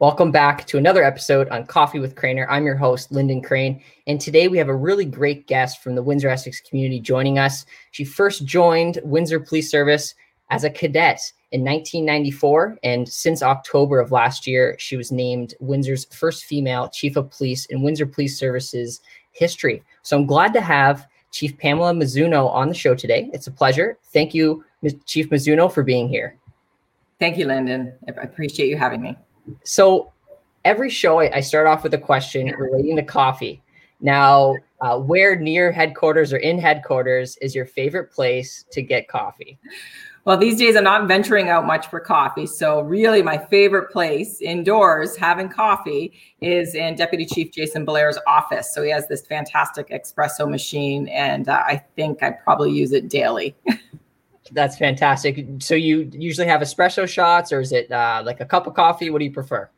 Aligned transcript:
Welcome 0.00 0.32
back 0.32 0.66
to 0.66 0.76
another 0.76 1.04
episode 1.04 1.48
on 1.50 1.66
Coffee 1.66 2.00
with 2.00 2.16
Craner. 2.16 2.48
I'm 2.50 2.66
your 2.66 2.74
host, 2.74 3.12
Lyndon 3.12 3.40
Crane, 3.40 3.80
and 4.08 4.20
today 4.20 4.48
we 4.48 4.58
have 4.58 4.68
a 4.68 4.74
really 4.74 5.04
great 5.04 5.46
guest 5.46 5.84
from 5.84 5.94
the 5.94 6.02
Windsor 6.02 6.28
Essex 6.28 6.60
community 6.60 6.98
joining 6.98 7.38
us. 7.38 7.64
She 7.92 8.04
first 8.04 8.44
joined 8.44 8.98
Windsor 9.04 9.38
Police 9.38 9.70
Service 9.70 10.16
as 10.50 10.64
a 10.64 10.70
cadet 10.70 11.20
in 11.52 11.60
1994, 11.60 12.78
and 12.82 13.08
since 13.08 13.40
October 13.40 14.00
of 14.00 14.10
last 14.10 14.48
year, 14.48 14.74
she 14.80 14.96
was 14.96 15.12
named 15.12 15.54
Windsor's 15.60 16.06
first 16.06 16.44
female 16.44 16.88
chief 16.88 17.14
of 17.14 17.30
police 17.30 17.66
in 17.66 17.80
Windsor 17.80 18.06
Police 18.06 18.36
Service's 18.36 19.00
history. 19.30 19.80
So 20.02 20.16
I'm 20.16 20.26
glad 20.26 20.52
to 20.54 20.60
have 20.60 21.06
Chief 21.30 21.56
Pamela 21.56 21.92
Mizuno 21.92 22.50
on 22.50 22.68
the 22.68 22.74
show 22.74 22.96
today. 22.96 23.30
It's 23.32 23.46
a 23.46 23.52
pleasure. 23.52 23.96
Thank 24.12 24.34
you, 24.34 24.64
Chief 25.04 25.30
Mizuno, 25.30 25.72
for 25.72 25.84
being 25.84 26.08
here. 26.08 26.36
Thank 27.20 27.38
you, 27.38 27.46
Lyndon. 27.46 27.92
I 28.08 28.22
appreciate 28.22 28.68
you 28.68 28.76
having 28.76 29.00
me. 29.00 29.16
So 29.64 30.12
every 30.64 30.90
show, 30.90 31.20
I, 31.20 31.36
I 31.36 31.40
start 31.40 31.66
off 31.66 31.82
with 31.82 31.94
a 31.94 31.98
question 31.98 32.48
relating 32.58 32.96
to 32.96 33.02
coffee. 33.02 33.62
Now, 34.00 34.56
uh, 34.80 34.98
where 34.98 35.36
near 35.36 35.72
headquarters 35.72 36.32
or 36.32 36.36
in 36.36 36.58
headquarters 36.58 37.36
is 37.38 37.54
your 37.54 37.64
favorite 37.64 38.12
place 38.12 38.64
to 38.72 38.82
get 38.82 39.08
coffee? 39.08 39.58
Well, 40.24 40.38
these 40.38 40.58
days 40.58 40.74
I'm 40.74 40.84
not 40.84 41.06
venturing 41.06 41.50
out 41.50 41.66
much 41.66 41.88
for 41.88 42.00
coffee. 42.00 42.46
So, 42.46 42.80
really, 42.80 43.22
my 43.22 43.36
favorite 43.36 43.90
place 43.90 44.40
indoors 44.40 45.16
having 45.16 45.50
coffee 45.50 46.14
is 46.40 46.74
in 46.74 46.94
Deputy 46.96 47.26
Chief 47.26 47.52
Jason 47.52 47.84
Blair's 47.84 48.18
office. 48.26 48.74
So, 48.74 48.82
he 48.82 48.90
has 48.90 49.06
this 49.06 49.26
fantastic 49.26 49.90
espresso 49.90 50.48
machine, 50.48 51.08
and 51.08 51.48
uh, 51.48 51.62
I 51.66 51.82
think 51.94 52.22
I 52.22 52.30
probably 52.30 52.72
use 52.72 52.92
it 52.92 53.08
daily. 53.08 53.54
That's 54.52 54.76
fantastic. 54.76 55.46
So, 55.60 55.74
you 55.74 56.10
usually 56.12 56.46
have 56.46 56.60
espresso 56.60 57.08
shots, 57.08 57.52
or 57.52 57.60
is 57.60 57.72
it 57.72 57.90
uh, 57.90 58.22
like 58.24 58.40
a 58.40 58.44
cup 58.44 58.66
of 58.66 58.74
coffee? 58.74 59.10
What 59.10 59.20
do 59.20 59.24
you 59.24 59.32
prefer? 59.32 59.70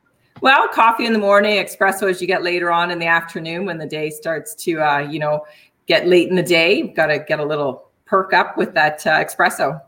Well, 0.43 0.69
coffee 0.69 1.07
in 1.07 1.13
the 1.13 1.19
morning, 1.19 1.65
espresso 1.65 2.11
as 2.11 2.21
you 2.21 2.27
get 2.27 2.43
later 2.43 2.71
on 2.71 2.91
in 2.91 2.99
the 2.99 3.07
afternoon 3.07 3.65
when 3.65 3.79
the 3.79 3.87
day 3.87 4.11
starts 4.11 4.55
to, 4.57 4.81
uh, 4.81 4.99
you 4.99 5.19
know, 5.19 5.47
get 5.87 6.07
late 6.07 6.29
in 6.29 6.37
the 6.37 6.43
day. 6.43 6.79
You've 6.79 6.95
got 6.95 7.07
to 7.07 7.19
get 7.19 7.41
a 7.41 7.45
little 7.45 7.89
perk 8.05 8.35
up 8.35 8.59
with 8.59 8.75
that 8.75 9.07
uh, 9.07 9.25
espresso. 9.25 9.81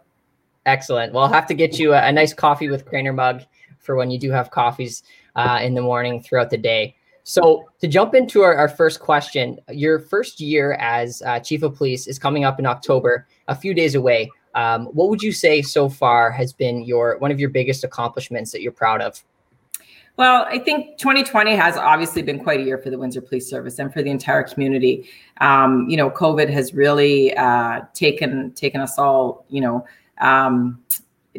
Excellent. 0.65 1.13
Well, 1.13 1.25
I'll 1.25 1.33
have 1.33 1.47
to 1.49 1.55
get 1.55 1.79
you 1.79 1.93
a, 1.93 2.03
a 2.03 2.13
nice 2.13 2.33
coffee 2.33 2.69
with 2.69 2.87
Craner 2.87 3.15
mug 3.15 3.43
for 3.79 3.97
when 3.97 4.11
you 4.11 4.19
do 4.19 4.31
have 4.31 4.51
coffees 4.51 5.03
uh, 5.37 5.61
in 5.63 5.75
the 5.75 5.83
morning 5.83 6.23
throughout 6.23 6.51
the 6.51 6.59
day. 6.59 6.95
So, 7.25 7.69
to 7.81 7.87
jump 7.87 8.15
into 8.15 8.41
our, 8.41 8.55
our 8.55 8.69
first 8.69 9.01
question, 9.01 9.59
your 9.71 9.99
first 9.99 10.41
year 10.41 10.73
as 10.81 11.21
uh, 11.27 11.41
chief 11.41 11.63
of 11.63 11.75
police 11.75 12.07
is 12.07 12.19
coming 12.19 12.45
up 12.45 12.59
in 12.59 12.65
October, 12.65 13.27
a 13.49 13.55
few 13.55 13.75
days 13.75 13.95
away. 13.95 14.31
Um, 14.59 14.87
what 14.87 15.09
would 15.09 15.23
you 15.23 15.31
say 15.31 15.63
so 15.63 15.89
far 15.89 16.33
has 16.33 16.53
been 16.53 16.83
your 16.83 17.17
one 17.19 17.31
of 17.31 17.39
your 17.39 17.49
biggest 17.49 17.85
accomplishments 17.85 18.51
that 18.51 18.61
you're 18.61 18.73
proud 18.73 19.01
of? 19.01 19.23
Well, 20.17 20.47
I 20.49 20.59
think 20.59 20.99
2020 20.99 21.55
has 21.55 21.77
obviously 21.77 22.23
been 22.23 22.41
quite 22.41 22.59
a 22.59 22.65
year 22.65 22.77
for 22.77 22.91
the 22.91 22.99
Windsor 22.99 23.21
Police 23.21 23.49
Service 23.49 23.79
and 23.79 23.93
for 23.93 24.03
the 24.03 24.11
entire 24.11 24.43
community. 24.43 25.09
Um, 25.41 25.87
you 25.89 25.97
know, 25.97 26.11
COVID 26.11 26.51
has 26.51 26.75
really 26.75 27.37
uh, 27.37 27.83
taken 27.95 28.51
taken 28.55 28.81
us 28.81 28.99
all, 28.99 29.45
you 29.49 29.61
know, 29.61 29.87
um, 30.21 30.83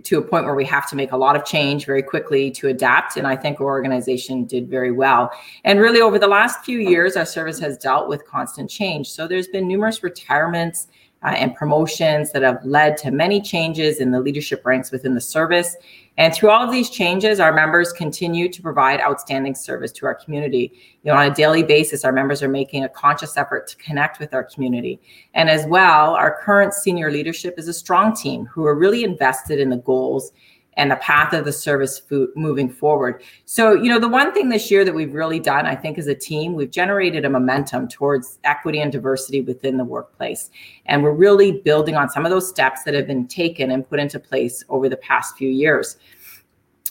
to 0.01 0.17
a 0.17 0.21
point 0.21 0.45
where 0.45 0.55
we 0.55 0.63
have 0.63 0.89
to 0.89 0.95
make 0.95 1.11
a 1.11 1.17
lot 1.17 1.35
of 1.35 1.43
change 1.43 1.85
very 1.85 2.01
quickly 2.01 2.49
to 2.51 2.69
adapt. 2.69 3.17
And 3.17 3.27
I 3.27 3.35
think 3.35 3.59
our 3.59 3.67
organization 3.67 4.45
did 4.45 4.69
very 4.69 4.93
well. 4.93 5.29
And 5.65 5.81
really, 5.81 5.99
over 5.99 6.17
the 6.17 6.29
last 6.29 6.63
few 6.63 6.79
years, 6.79 7.17
our 7.17 7.25
service 7.25 7.59
has 7.59 7.77
dealt 7.77 8.07
with 8.07 8.25
constant 8.25 8.69
change. 8.69 9.09
So 9.11 9.27
there's 9.27 9.49
been 9.49 9.67
numerous 9.67 10.03
retirements 10.03 10.87
uh, 11.23 11.27
and 11.37 11.55
promotions 11.55 12.31
that 12.31 12.41
have 12.41 12.63
led 12.63 12.97
to 12.97 13.11
many 13.11 13.41
changes 13.41 13.99
in 13.99 14.11
the 14.11 14.19
leadership 14.19 14.65
ranks 14.65 14.91
within 14.91 15.15
the 15.15 15.21
service. 15.21 15.75
And 16.17 16.33
through 16.33 16.49
all 16.49 16.63
of 16.63 16.71
these 16.71 16.89
changes, 16.89 17.39
our 17.39 17.53
members 17.53 17.93
continue 17.93 18.49
to 18.49 18.61
provide 18.61 18.99
outstanding 18.99 19.55
service 19.55 19.91
to 19.93 20.05
our 20.05 20.15
community. 20.15 20.71
You 21.03 21.11
know, 21.11 21.17
on 21.17 21.31
a 21.31 21.33
daily 21.33 21.63
basis, 21.63 22.03
our 22.03 22.11
members 22.11 22.43
are 22.43 22.49
making 22.49 22.83
a 22.83 22.89
conscious 22.89 23.37
effort 23.37 23.67
to 23.67 23.77
connect 23.77 24.19
with 24.19 24.33
our 24.33 24.43
community. 24.43 24.99
And 25.33 25.49
as 25.49 25.65
well, 25.65 26.15
our 26.15 26.37
current 26.41 26.73
senior 26.73 27.11
leadership 27.11 27.55
is 27.57 27.67
a 27.67 27.73
strong 27.73 28.15
team 28.15 28.45
who 28.45 28.65
are 28.65 28.75
really 28.75 29.03
invested 29.03 29.59
in 29.59 29.69
the 29.69 29.77
goals 29.77 30.31
and 30.79 30.89
the 30.89 30.95
path 30.95 31.33
of 31.33 31.43
the 31.43 31.51
service 31.51 31.99
food 31.99 32.29
moving 32.35 32.69
forward. 32.69 33.21
So, 33.45 33.73
you 33.73 33.89
know, 33.89 33.99
the 33.99 34.07
one 34.07 34.33
thing 34.33 34.47
this 34.47 34.71
year 34.71 34.85
that 34.85 34.95
we've 34.95 35.13
really 35.13 35.39
done, 35.39 35.65
I 35.65 35.75
think, 35.75 35.97
as 35.97 36.07
a 36.07 36.15
team, 36.15 36.53
we've 36.53 36.71
generated 36.71 37.25
a 37.25 37.29
momentum 37.29 37.89
towards 37.89 38.39
equity 38.45 38.79
and 38.79 38.89
diversity 38.89 39.41
within 39.41 39.75
the 39.75 39.83
workplace. 39.83 40.49
And 40.85 41.03
we're 41.03 41.11
really 41.11 41.51
building 41.51 41.95
on 41.95 42.09
some 42.09 42.25
of 42.25 42.31
those 42.31 42.47
steps 42.47 42.83
that 42.83 42.93
have 42.93 43.07
been 43.07 43.27
taken 43.27 43.71
and 43.71 43.87
put 43.87 43.99
into 43.99 44.19
place 44.19 44.63
over 44.69 44.87
the 44.87 44.97
past 44.97 45.35
few 45.35 45.49
years 45.49 45.97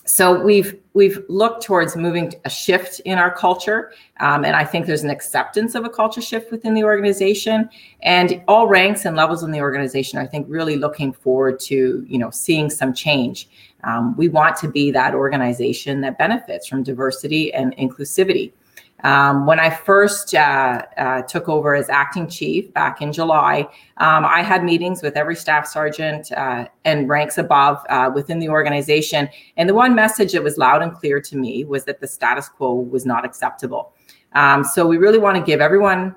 so 0.09 0.43
we've 0.43 0.79
we've 0.95 1.23
looked 1.29 1.63
towards 1.63 1.95
moving 1.95 2.33
a 2.45 2.51
shift 2.51 3.01
in 3.01 3.19
our 3.19 3.31
culture 3.31 3.93
um, 4.21 4.45
and 4.45 4.57
i 4.57 4.65
think 4.65 4.87
there's 4.87 5.03
an 5.03 5.11
acceptance 5.11 5.75
of 5.75 5.85
a 5.85 5.91
culture 5.91 6.23
shift 6.23 6.51
within 6.51 6.75
the 6.75 6.83
organization. 6.83 7.69
And 8.03 8.43
all 8.49 8.69
ranks 8.69 9.05
and 9.05 9.17
levels 9.17 9.43
in 9.43 9.51
the 9.51 9.61
organization 9.61 10.19
i 10.19 10.27
think 10.27 10.47
really 10.49 10.77
looking 10.77 11.13
forward 11.13 11.61
to 11.61 12.05
you 12.09 12.19
know 12.19 12.31
seeing 12.31 12.71
some 12.71 12.93
change. 12.93 13.49
Um, 13.85 14.17
we 14.17 14.29
want 14.29 14.57
to 14.57 14.69
be 14.69 14.91
that 14.91 15.15
organization 15.15 16.01
that 16.01 16.19
benefits 16.19 16.67
from 16.67 16.83
diversity 16.83 17.53
and 17.55 17.77
inclusivity 17.77 18.53
um, 19.05 19.47
when 19.47 19.61
I 19.61 19.71
first 19.71 20.35
uh, 20.35 20.83
uh, 20.97 21.23
took 21.23 21.49
over 21.49 21.75
as 21.75 21.89
acting 21.89 22.29
chief 22.29 22.73
back 22.73 23.01
in 23.01 23.13
July, 23.13 23.61
um, 23.99 24.25
I 24.25 24.43
had 24.43 24.65
meetings 24.65 25.03
with 25.03 25.17
every 25.17 25.37
staff 25.37 25.67
sergeant 25.67 26.33
uh, 26.33 26.67
and 26.85 27.09
ranks 27.09 27.39
above 27.39 27.85
uh, 27.89 28.11
within 28.15 28.39
the 28.39 28.49
organization. 28.49 29.29
And 29.57 29.69
the 29.69 29.75
one 29.75 29.95
message 29.95 30.33
that 30.33 30.43
was 30.43 30.59
loud 30.59 30.83
and 30.83 30.93
clear 30.93 31.21
to 31.21 31.37
me 31.37 31.65
was 31.65 31.85
that 31.85 32.01
the 32.01 32.09
status 32.09 32.49
quo 32.49 32.75
was 32.75 33.07
not 33.07 33.25
acceptable. 33.25 33.93
Um, 34.33 34.65
so 34.65 34.87
we 34.87 34.97
really 34.99 35.19
want 35.19 35.37
to 35.37 35.43
give 35.43 35.61
everyone 35.61 36.15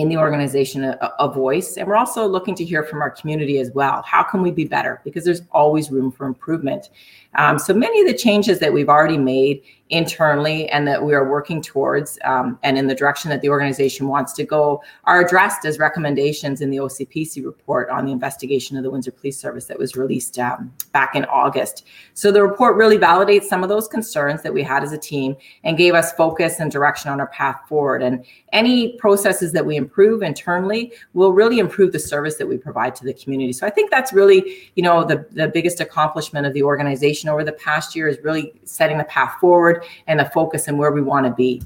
in 0.00 0.08
the 0.08 0.16
organization 0.16 0.84
a, 0.84 0.96
a, 1.18 1.30
voice. 1.30 1.76
And 1.76 1.86
we're 1.86 1.96
also 1.96 2.26
looking 2.26 2.54
to 2.54 2.64
hear 2.64 2.82
from 2.82 3.02
our 3.02 3.10
community 3.10 3.58
as 3.58 3.70
well. 3.72 4.02
How 4.06 4.22
can 4.22 4.40
we 4.40 4.50
be 4.50 4.64
better? 4.64 5.00
Because 5.04 5.24
there's 5.24 5.42
always 5.52 5.90
room 5.90 6.10
for 6.10 6.26
improvement. 6.26 6.88
Um, 7.34 7.58
so 7.58 7.74
many 7.74 8.00
of 8.00 8.06
the 8.06 8.14
changes 8.14 8.58
that 8.58 8.72
we've 8.72 8.88
already 8.88 9.18
made 9.18 9.62
internally 9.90 10.68
and 10.68 10.86
that 10.86 11.04
we 11.04 11.14
are 11.14 11.28
working 11.28 11.60
towards 11.60 12.18
um, 12.24 12.58
and 12.62 12.78
in 12.78 12.86
the 12.86 12.94
direction 12.94 13.28
that 13.30 13.40
the 13.40 13.48
organization 13.48 14.06
wants 14.06 14.32
to 14.32 14.44
go 14.44 14.80
are 15.04 15.20
addressed 15.20 15.64
as 15.64 15.78
recommendations 15.78 16.60
in 16.60 16.70
the 16.70 16.76
OCPC 16.76 17.44
report 17.44 17.90
on 17.90 18.04
the 18.04 18.12
investigation 18.12 18.76
of 18.76 18.84
the 18.84 18.90
Windsor 18.90 19.10
Police 19.10 19.38
Service 19.38 19.66
that 19.66 19.78
was 19.78 19.96
released 19.96 20.38
um, 20.38 20.72
back 20.92 21.14
in 21.14 21.24
August. 21.26 21.86
So 22.14 22.30
the 22.30 22.42
report 22.42 22.76
really 22.76 22.98
validates 22.98 23.44
some 23.44 23.62
of 23.62 23.68
those 23.68 23.88
concerns 23.88 24.42
that 24.42 24.54
we 24.54 24.62
had 24.62 24.82
as 24.82 24.92
a 24.92 24.98
team 24.98 25.36
and 25.64 25.76
gave 25.76 25.94
us 25.94 26.12
focus 26.12 26.60
and 26.60 26.70
direction 26.70 27.10
on 27.10 27.20
our 27.20 27.28
path 27.28 27.60
forward. 27.68 28.02
And 28.02 28.24
any 28.52 28.96
processes 28.96 29.52
that 29.52 29.66
we 29.66 29.76
improve 29.90 30.22
internally 30.22 30.92
will 31.14 31.32
really 31.32 31.58
improve 31.58 31.90
the 31.92 31.98
service 31.98 32.36
that 32.36 32.46
we 32.46 32.56
provide 32.56 32.94
to 32.94 33.04
the 33.04 33.12
community. 33.12 33.52
So 33.52 33.66
I 33.66 33.70
think 33.70 33.90
that's 33.90 34.12
really, 34.12 34.70
you 34.76 34.84
know, 34.84 35.04
the, 35.04 35.26
the 35.32 35.48
biggest 35.48 35.80
accomplishment 35.80 36.46
of 36.46 36.54
the 36.54 36.62
organization 36.62 37.28
over 37.28 37.42
the 37.42 37.52
past 37.52 37.96
year 37.96 38.06
is 38.06 38.18
really 38.22 38.52
setting 38.64 38.98
the 38.98 39.04
path 39.04 39.34
forward 39.40 39.84
and 40.06 40.20
the 40.20 40.26
focus 40.26 40.68
and 40.68 40.78
where 40.78 40.92
we 40.92 41.02
want 41.02 41.26
to 41.26 41.32
be. 41.32 41.60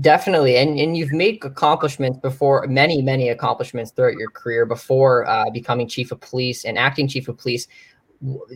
Definitely, 0.00 0.56
and 0.56 0.78
and 0.78 0.96
you've 0.96 1.12
made 1.12 1.44
accomplishments 1.44 2.18
before, 2.18 2.66
many 2.66 3.02
many 3.02 3.28
accomplishments 3.28 3.90
throughout 3.90 4.14
your 4.14 4.30
career 4.30 4.64
before 4.64 5.28
uh, 5.28 5.50
becoming 5.50 5.86
chief 5.86 6.12
of 6.12 6.18
police 6.20 6.64
and 6.64 6.78
acting 6.78 7.06
chief 7.06 7.28
of 7.28 7.36
police 7.36 7.68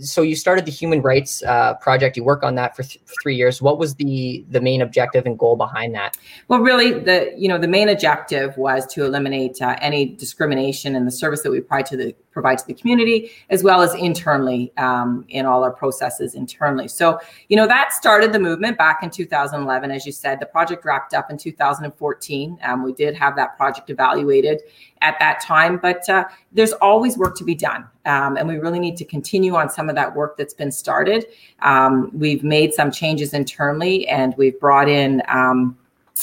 so 0.00 0.22
you 0.22 0.36
started 0.36 0.64
the 0.64 0.70
human 0.70 1.02
rights 1.02 1.42
uh, 1.42 1.74
project. 1.74 2.16
You 2.16 2.24
work 2.24 2.42
on 2.42 2.54
that 2.54 2.76
for, 2.76 2.82
th- 2.82 3.00
three 3.22 3.34
years. 3.34 3.60
What 3.60 3.78
was 3.78 3.94
the 3.96 4.44
the 4.50 4.60
main 4.60 4.80
objective 4.80 5.26
and 5.26 5.38
goal 5.38 5.56
behind 5.56 5.94
that? 5.94 6.16
Well 6.48 6.60
really 6.60 6.92
the 6.92 7.32
you 7.36 7.48
know 7.48 7.58
the 7.58 7.68
main 7.68 7.88
objective 7.88 8.56
was 8.56 8.86
to 8.94 9.04
eliminate 9.04 9.60
uh, 9.60 9.76
any 9.80 10.06
discrimination 10.06 10.94
in 10.94 11.04
the 11.04 11.10
service 11.10 11.42
that 11.42 11.50
we 11.50 11.60
provide 11.60 11.86
to 11.86 11.96
the 11.96 12.14
provide 12.36 12.58
to 12.58 12.66
the 12.66 12.74
community 12.74 13.30
as 13.48 13.62
well 13.62 13.80
as 13.80 13.94
internally 13.94 14.62
um, 14.76 15.24
in 15.28 15.46
all 15.46 15.64
our 15.64 15.72
processes 15.72 16.34
internally 16.34 16.88
so 16.88 17.18
you 17.48 17.56
know 17.56 17.66
that 17.66 17.92
started 17.92 18.32
the 18.32 18.38
movement 18.38 18.76
back 18.76 19.02
in 19.02 19.08
2011 19.08 19.90
as 19.90 20.04
you 20.04 20.12
said 20.12 20.38
the 20.38 20.46
project 20.46 20.84
wrapped 20.84 21.14
up 21.14 21.30
in 21.30 21.38
2014 21.38 22.58
um, 22.62 22.82
we 22.82 22.92
did 22.92 23.14
have 23.14 23.34
that 23.36 23.56
project 23.56 23.88
evaluated 23.88 24.60
at 25.02 25.18
that 25.18 25.40
time. 25.40 25.78
But 25.78 26.08
uh, 26.08 26.24
there's 26.52 26.72
always 26.74 27.16
work 27.16 27.36
to 27.36 27.44
be 27.44 27.54
done. 27.54 27.86
Um, 28.04 28.36
and 28.36 28.46
we 28.46 28.56
really 28.56 28.78
need 28.78 28.96
to 28.98 29.04
continue 29.04 29.56
on 29.56 29.68
some 29.68 29.88
of 29.88 29.94
that 29.96 30.14
work 30.14 30.36
that's 30.36 30.54
been 30.54 30.72
started. 30.72 31.26
Um, 31.60 32.10
we've 32.12 32.44
made 32.44 32.72
some 32.72 32.90
changes 32.90 33.34
internally 33.34 34.06
and 34.08 34.34
we've 34.36 34.58
brought 34.60 34.88
in 34.88 35.22
um, 35.28 35.76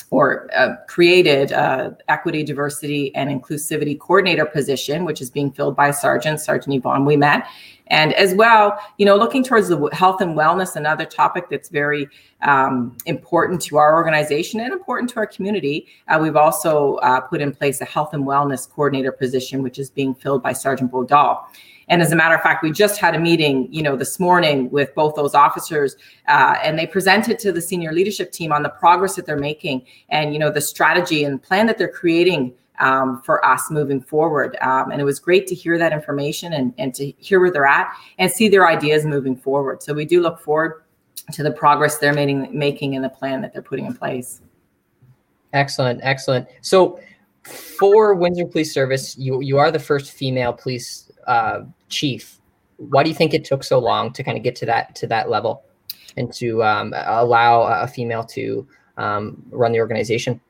or 0.10 0.50
uh, 0.56 0.76
created 0.88 1.52
a 1.52 1.96
equity, 2.08 2.44
diversity, 2.44 3.14
and 3.16 3.30
inclusivity 3.30 3.98
coordinator 4.00 4.46
position, 4.46 5.06
which 5.06 5.22
is 5.22 5.30
being 5.30 5.52
filled 5.52 5.76
by 5.76 5.92
Sergeant 5.92 6.40
Sergeant 6.40 6.76
Yvonne 6.76 7.06
we 7.06 7.16
met. 7.16 7.48
And 7.88 8.14
as 8.14 8.34
well, 8.34 8.78
you 8.98 9.06
know, 9.06 9.18
looking 9.18 9.44
towards 9.44 9.68
the 9.68 9.90
health 9.92 10.22
and 10.22 10.36
wellness, 10.36 10.76
another 10.76 11.06
topic 11.06 11.46
that's 11.50 11.70
very 11.70 12.08
um, 12.44 12.96
important 13.06 13.62
to 13.64 13.78
our 13.78 13.96
organization 13.96 14.60
and 14.60 14.72
important 14.72 15.10
to 15.12 15.18
our 15.18 15.28
community. 15.28 15.88
Uh, 16.08 16.20
we've 16.22 16.36
also 16.36 16.96
uh, 16.98 17.20
put 17.22 17.42
in 17.42 17.54
place 17.54 17.82
a 17.82 17.86
health 17.86 18.14
and 18.14 18.26
wellness 18.26 18.70
coordinator 18.70 19.12
position, 19.12 19.64
which 19.64 19.80
is 19.80 19.90
being 19.90 20.14
filled 20.14 20.44
by 20.44 20.54
Sergeant 20.54 20.92
Bodal. 20.92 21.44
And 21.90 22.02
as 22.02 22.12
a 22.12 22.16
matter 22.16 22.36
of 22.36 22.42
fact, 22.42 22.64
we 22.64 22.72
just 22.72 22.98
had 23.00 23.14
a 23.14 23.20
meeting, 23.20 23.68
you 23.72 23.84
know, 23.84 23.96
this 23.96 24.20
morning 24.20 24.70
with 24.72 24.96
both 24.96 25.16
those 25.16 25.36
officers, 25.36 25.98
uh, 26.28 26.56
and 26.64 26.80
they 26.80 26.88
presented 26.88 27.40
to 27.40 27.52
the 27.52 27.62
senior 27.62 27.92
leadership 27.92 28.32
team 28.32 28.54
on 28.54 28.64
the 28.64 28.70
progress 28.70 29.16
that 29.16 29.26
they're 29.26 29.38
making, 29.38 29.86
and 30.10 30.34
you 30.34 30.40
know, 30.40 30.50
the 30.50 30.62
strategy 30.62 31.26
and 31.26 31.44
plan 31.44 31.68
that 31.68 31.78
they're 31.78 31.92
creating 31.92 32.54
um, 32.80 33.22
for 33.22 33.46
us 33.46 33.70
moving 33.70 34.02
forward. 34.02 34.58
Um, 34.62 34.92
and 34.92 35.02
it 35.02 35.04
was 35.04 35.20
great 35.20 35.46
to 35.48 35.56
hear 35.56 35.78
that 35.78 35.92
information 35.92 36.54
and, 36.54 36.74
and 36.78 36.94
to 36.96 37.12
hear 37.18 37.40
where 37.40 37.52
they're 37.52 37.66
at 37.66 37.94
and 38.18 38.32
see 38.32 38.50
their 38.50 38.68
ideas 38.68 39.06
moving 39.06 39.36
forward. 39.36 39.84
So 39.84 39.94
we 39.94 40.06
do 40.06 40.22
look 40.22 40.40
forward 40.40 40.84
to 41.32 41.44
the 41.44 41.52
progress 41.52 41.98
they're 41.98 42.14
making, 42.14 42.58
making 42.58 42.94
in 42.94 43.02
the 43.02 43.10
plan 43.10 43.42
that 43.42 43.54
they're 43.54 43.62
putting 43.62 43.86
in 43.86 43.94
place. 43.96 44.42
Excellent, 45.54 46.00
excellent. 46.04 46.48
So 46.62 47.00
for 47.44 48.14
Windsor 48.14 48.46
Police 48.46 48.74
Service, 48.74 49.18
you 49.18 49.42
you 49.42 49.58
are 49.58 49.72
the 49.72 49.80
first 49.80 50.12
female 50.12 50.54
police 50.54 51.12
uh, 51.28 51.62
chief. 51.90 52.40
Why 52.78 53.04
do 53.04 53.10
you 53.10 53.16
think 53.16 53.34
it 53.34 53.46
took 53.46 53.64
so 53.64 53.80
long 53.80 54.12
to 54.14 54.24
kind 54.24 54.38
of 54.38 54.44
get 54.44 54.56
to 54.58 54.66
that 54.66 54.96
to 54.96 55.08
that 55.08 55.30
level, 55.30 55.64
and 56.18 56.34
to 56.34 56.64
um, 56.64 56.94
allow 56.96 57.64
a 57.64 57.88
female 57.88 58.24
to 58.26 58.68
um, 58.98 59.44
run 59.52 59.72
the 59.72 59.80
organization? 59.80 60.42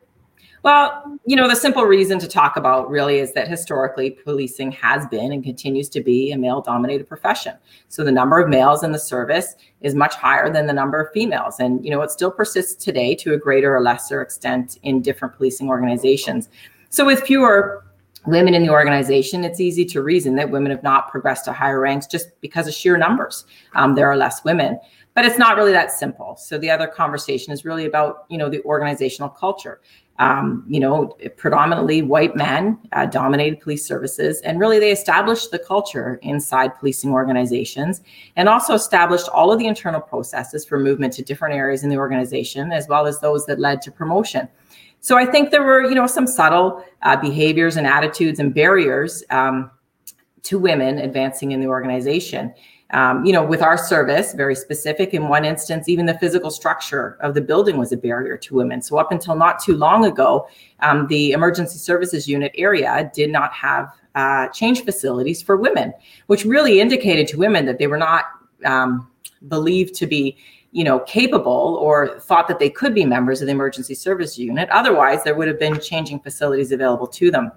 Well, 0.64 1.20
you 1.26 1.36
know, 1.36 1.50
the 1.50 1.58
simple 1.58 1.84
reason 1.84 2.20
to 2.20 2.28
talk 2.28 2.56
about 2.56 2.90
really 2.90 3.20
is 3.20 3.34
that 3.34 3.50
historically 3.50 4.12
policing 4.12 4.72
has 4.72 5.06
been 5.08 5.34
and 5.34 5.44
continues 5.44 5.90
to 5.90 6.02
be 6.02 6.32
a 6.32 6.38
male 6.38 6.62
dominated 6.62 7.06
profession. 7.06 7.58
So 7.90 8.02
the 8.02 8.14
number 8.14 8.40
of 8.40 8.48
males 8.48 8.82
in 8.82 8.94
the 8.94 9.00
service 9.00 9.56
is 9.82 9.94
much 9.94 10.16
higher 10.16 10.50
than 10.50 10.66
the 10.66 10.74
number 10.74 11.02
of 11.02 11.12
females. 11.12 11.60
And, 11.60 11.84
you 11.84 11.92
know, 11.92 12.02
it 12.02 12.12
still 12.12 12.32
persists 12.32 12.82
today 12.82 13.14
to 13.16 13.34
a 13.34 13.38
greater 13.38 13.76
or 13.76 13.82
lesser 13.82 14.22
extent 14.22 14.80
in 14.84 15.02
different 15.02 15.36
policing 15.36 15.68
organizations. 15.68 16.48
So 16.90 17.06
with 17.06 17.24
fewer 17.24 17.84
women 18.26 18.54
in 18.54 18.64
the 18.64 18.70
organization, 18.70 19.44
it's 19.44 19.60
easy 19.60 19.84
to 19.84 20.02
reason 20.02 20.36
that 20.36 20.50
women 20.50 20.72
have 20.72 20.84
not 20.84 21.12
progressed 21.12 21.44
to 21.46 21.52
higher 21.52 21.82
ranks 21.82 22.08
just 22.08 22.30
because 22.40 22.70
of 22.70 22.74
sheer 22.74 22.96
numbers. 22.96 23.46
Um, 23.76 23.96
there 23.96 24.10
are 24.10 24.16
less 24.16 24.46
women 24.46 24.80
but 25.14 25.26
it's 25.26 25.38
not 25.38 25.58
really 25.58 25.72
that 25.72 25.92
simple 25.92 26.36
so 26.36 26.58
the 26.58 26.70
other 26.70 26.88
conversation 26.88 27.54
is 27.54 27.66
really 27.66 27.86
about 27.86 28.26
you 28.30 28.38
know 28.38 28.50
the 28.50 28.64
organizational 28.64 29.30
culture 29.30 29.82
um, 30.20 30.64
you 30.68 30.80
know, 30.80 31.18
predominantly 31.38 32.02
white 32.02 32.36
men 32.36 32.78
uh, 32.92 33.06
dominated 33.06 33.60
police 33.60 33.86
services. 33.86 34.42
And 34.42 34.60
really, 34.60 34.80
they 34.80 34.92
established 34.92 35.52
the 35.52 35.60
culture 35.60 36.20
inside 36.22 36.76
policing 36.76 37.12
organizations 37.12 38.02
and 38.36 38.48
also 38.48 38.74
established 38.74 39.28
all 39.30 39.52
of 39.52 39.60
the 39.60 39.66
internal 39.66 40.02
processes 40.02 40.66
for 40.66 40.80
movement 40.80 41.14
to 41.14 41.24
different 41.24 41.56
areas 41.56 41.84
in 41.84 41.90
the 41.90 41.98
organization, 41.98 42.72
as 42.72 42.88
well 42.88 43.08
as 43.08 43.20
those 43.22 43.46
that 43.48 43.60
led 43.60 43.82
to 43.82 43.92
promotion. 43.92 44.48
So 45.00 45.18
I 45.18 45.26
think 45.26 45.52
there 45.52 45.64
were, 45.64 45.84
you 45.84 45.96
know, 45.96 46.08
some 46.08 46.28
subtle 46.28 46.86
uh, 47.02 47.18
behaviors 47.18 47.76
and 47.76 47.88
attitudes 47.88 48.40
and 48.40 48.54
barriers 48.54 49.24
um, 49.32 49.72
to 50.44 50.60
women 50.60 51.00
advancing 51.00 51.52
in 51.52 51.60
the 51.60 51.68
organization 51.68 52.54
um, 52.94 53.26
you 53.26 53.34
know, 53.34 53.44
with 53.44 53.64
our 53.64 53.78
service, 53.78 54.34
very 54.34 54.56
specific. 54.56 55.14
In 55.14 55.28
one 55.28 55.46
instance, 55.46 55.90
even 55.90 56.06
the 56.06 56.18
physical 56.20 56.52
structure 56.52 57.18
of 57.22 57.34
the 57.34 57.42
building 57.42 57.78
was 57.78 57.92
a 57.92 57.98
barrier 57.98 58.38
to 58.38 58.54
women. 58.54 58.82
So 58.82 58.98
up 58.98 59.12
until 59.12 59.36
not 59.36 59.60
too 59.60 59.76
long 59.76 60.06
ago, 60.06 60.48
um, 60.82 61.08
the 61.08 61.32
emergency 61.32 61.80
services 61.80 62.28
unit 62.28 62.52
area 62.56 63.12
did 63.14 63.32
not 63.32 63.52
have 63.54 63.92
uh, 64.14 64.48
change 64.50 64.84
facilities 64.84 65.42
for 65.42 65.58
women, 65.58 65.92
which 66.28 66.46
really 66.46 66.80
indicated 66.80 67.28
to 67.30 67.38
women 67.38 67.66
that 67.66 67.80
they 67.80 67.88
were 67.88 67.98
not 67.98 68.26
um, 68.64 69.10
believed 69.48 69.96
to 69.96 70.08
be 70.08 70.38
you 70.72 70.84
know 70.84 71.00
capable 71.02 71.78
or 71.82 72.20
thought 72.20 72.48
that 72.48 72.58
they 72.60 72.70
could 72.70 72.96
be 72.96 73.06
members 73.06 73.42
of 73.42 73.46
the 73.46 73.52
emergency 73.52 73.94
service 73.94 74.40
unit 74.40 74.68
otherwise 74.70 75.24
there 75.24 75.36
would 75.36 75.48
have 75.48 75.60
been 75.60 75.80
changing 75.80 76.20
facilities 76.20 76.72
available 76.72 77.06
to 77.06 77.30
them 77.30 77.52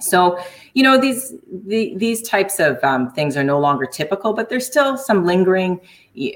so, 0.00 0.38
you 0.74 0.82
know, 0.82 0.98
these 0.98 1.34
the, 1.66 1.94
these 1.96 2.22
types 2.22 2.60
of 2.60 2.82
um, 2.84 3.10
things 3.12 3.36
are 3.36 3.44
no 3.44 3.58
longer 3.58 3.86
typical, 3.86 4.32
but 4.32 4.48
there's 4.48 4.66
still 4.66 4.96
some 4.96 5.24
lingering 5.24 5.80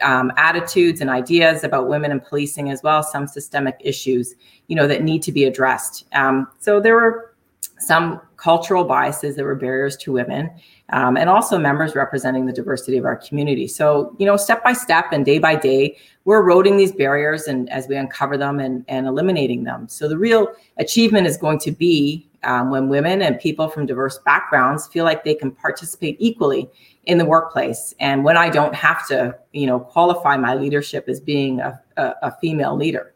um, 0.02 0.32
attitudes 0.36 1.00
and 1.00 1.10
ideas 1.10 1.64
about 1.64 1.88
women 1.88 2.10
and 2.10 2.24
policing, 2.24 2.70
as 2.70 2.82
well 2.82 3.02
some 3.02 3.26
systemic 3.26 3.76
issues, 3.80 4.34
you 4.66 4.76
know, 4.76 4.86
that 4.86 5.02
need 5.02 5.22
to 5.22 5.32
be 5.32 5.44
addressed. 5.44 6.06
Um, 6.12 6.48
so 6.58 6.80
there 6.80 6.94
were 6.94 7.34
some 7.78 8.20
cultural 8.36 8.84
biases 8.84 9.36
that 9.36 9.44
were 9.44 9.54
barriers 9.54 9.96
to 9.96 10.12
women, 10.12 10.50
um, 10.90 11.16
and 11.16 11.28
also 11.30 11.58
members 11.58 11.94
representing 11.94 12.46
the 12.46 12.52
diversity 12.52 12.96
of 12.96 13.04
our 13.04 13.16
community. 13.16 13.66
So, 13.68 14.14
you 14.18 14.26
know, 14.26 14.36
step 14.36 14.62
by 14.62 14.72
step 14.72 15.06
and 15.12 15.24
day 15.24 15.38
by 15.38 15.56
day, 15.56 15.96
we're 16.24 16.40
eroding 16.40 16.76
these 16.76 16.92
barriers, 16.92 17.46
and 17.46 17.70
as 17.70 17.86
we 17.88 17.96
uncover 17.96 18.36
them 18.36 18.58
and, 18.60 18.84
and 18.88 19.06
eliminating 19.06 19.64
them. 19.64 19.88
So 19.88 20.08
the 20.08 20.18
real 20.18 20.48
achievement 20.78 21.26
is 21.26 21.36
going 21.36 21.58
to 21.60 21.72
be 21.72 22.28
um, 22.44 22.70
when 22.70 22.88
women 22.88 23.22
and 23.22 23.38
people 23.38 23.68
from 23.68 23.86
diverse 23.86 24.18
backgrounds 24.18 24.86
feel 24.86 25.04
like 25.04 25.24
they 25.24 25.34
can 25.34 25.50
participate 25.50 26.16
equally 26.18 26.68
in 27.04 27.18
the 27.18 27.24
workplace. 27.24 27.94
And 28.00 28.24
when 28.24 28.36
i 28.36 28.48
don't 28.48 28.74
have 28.74 29.06
to 29.08 29.36
you 29.52 29.66
know 29.66 29.80
qualify 29.80 30.36
my 30.36 30.54
leadership 30.54 31.08
as 31.08 31.20
being 31.20 31.60
a, 31.60 31.80
a, 31.96 32.14
a 32.22 32.36
female 32.40 32.76
leader. 32.76 33.14